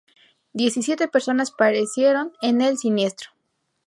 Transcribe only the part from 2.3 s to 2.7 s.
en